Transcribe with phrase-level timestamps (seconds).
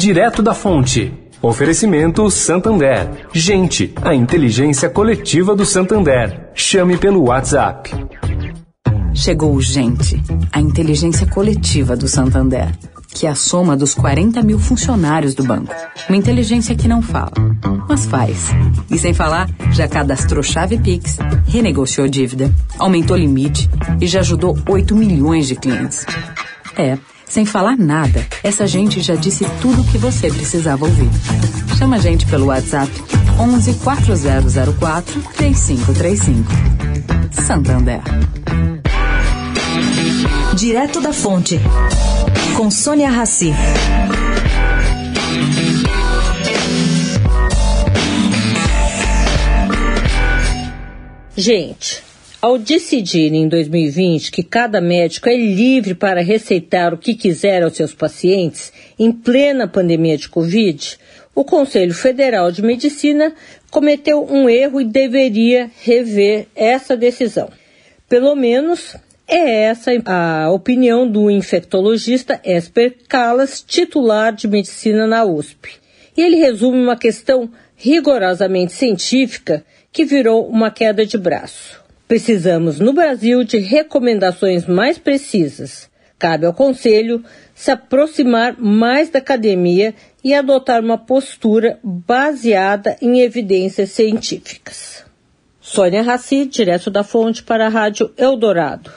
[0.00, 1.12] Direto da Fonte.
[1.42, 3.26] Oferecimento Santander.
[3.34, 6.48] Gente, a inteligência coletiva do Santander.
[6.54, 7.90] Chame pelo WhatsApp.
[9.12, 10.18] Chegou Gente,
[10.50, 12.74] a inteligência coletiva do Santander,
[13.08, 15.74] que é a soma dos 40 mil funcionários do banco.
[16.08, 17.32] Uma inteligência que não fala,
[17.86, 18.48] mas faz.
[18.90, 23.68] E sem falar, já cadastrou chave Pix, renegociou dívida, aumentou limite
[24.00, 26.06] e já ajudou 8 milhões de clientes.
[26.74, 26.96] É.
[27.30, 31.08] Sem falar nada, essa gente já disse tudo o que você precisava ouvir.
[31.78, 32.90] Chama a gente pelo WhatsApp
[33.38, 36.50] 11 4004 3535.
[37.30, 38.00] Santander.
[40.56, 41.60] Direto da Fonte,
[42.56, 43.54] com Sônia Rassi.
[51.36, 52.02] Gente,
[52.40, 57.74] ao decidir em 2020 que cada médico é livre para receitar o que quiser aos
[57.74, 60.98] seus pacientes em plena pandemia de Covid,
[61.34, 63.34] o Conselho Federal de Medicina
[63.70, 67.50] cometeu um erro e deveria rever essa decisão.
[68.08, 68.96] Pelo menos
[69.28, 75.74] é essa a opinião do infectologista Esper Calas, titular de medicina na USP.
[76.16, 81.79] E ele resume uma questão rigorosamente científica que virou uma queda de braço.
[82.10, 85.88] Precisamos, no Brasil, de recomendações mais precisas.
[86.18, 87.22] Cabe ao Conselho
[87.54, 89.94] se aproximar mais da academia
[90.24, 95.04] e adotar uma postura baseada em evidências científicas.
[95.60, 98.90] Sônia Raci, direto da fonte para a Rádio Eldorado.